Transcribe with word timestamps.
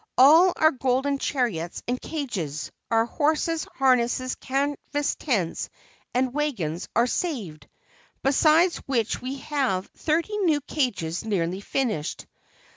All 0.17 0.51
our 0.57 0.71
golden 0.71 1.19
chariots 1.19 1.83
and 1.87 2.01
cages, 2.01 2.71
our 2.89 3.05
horses, 3.05 3.67
harness, 3.75 4.33
canvas 4.33 5.13
tents 5.15 5.69
and 6.15 6.33
wagons 6.33 6.89
are 6.95 7.05
saved, 7.05 7.67
besides 8.23 8.77
which 8.87 9.21
we 9.21 9.35
have 9.35 9.85
thirty 9.95 10.37
new 10.39 10.61
cages 10.61 11.23
nearly 11.23 11.61
finished. 11.61 12.25